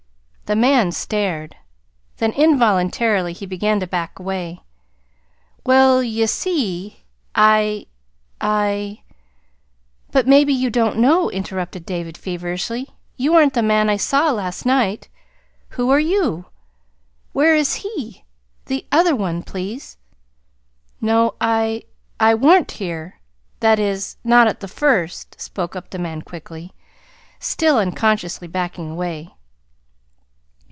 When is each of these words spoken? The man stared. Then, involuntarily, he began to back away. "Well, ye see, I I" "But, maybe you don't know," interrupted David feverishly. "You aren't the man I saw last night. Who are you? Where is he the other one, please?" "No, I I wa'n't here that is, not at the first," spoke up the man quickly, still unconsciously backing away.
The 0.47 0.55
man 0.57 0.91
stared. 0.91 1.55
Then, 2.17 2.33
involuntarily, 2.33 3.31
he 3.31 3.45
began 3.45 3.79
to 3.79 3.87
back 3.87 4.19
away. 4.19 4.63
"Well, 5.65 6.03
ye 6.03 6.25
see, 6.27 7.05
I 7.33 7.87
I" 8.41 9.03
"But, 10.11 10.27
maybe 10.27 10.51
you 10.51 10.69
don't 10.69 10.97
know," 10.97 11.29
interrupted 11.31 11.85
David 11.85 12.17
feverishly. 12.17 12.89
"You 13.15 13.33
aren't 13.33 13.53
the 13.53 13.63
man 13.63 13.89
I 13.89 13.95
saw 13.95 14.29
last 14.31 14.65
night. 14.65 15.07
Who 15.69 15.89
are 15.89 16.01
you? 16.01 16.47
Where 17.31 17.55
is 17.55 17.75
he 17.75 18.25
the 18.65 18.85
other 18.91 19.15
one, 19.15 19.43
please?" 19.43 19.95
"No, 20.99 21.35
I 21.39 21.83
I 22.19 22.33
wa'n't 22.33 22.71
here 22.71 23.21
that 23.61 23.79
is, 23.79 24.17
not 24.25 24.47
at 24.49 24.59
the 24.59 24.67
first," 24.67 25.39
spoke 25.39 25.77
up 25.77 25.91
the 25.91 25.97
man 25.97 26.23
quickly, 26.23 26.73
still 27.39 27.77
unconsciously 27.77 28.49
backing 28.49 28.89
away. 28.91 29.31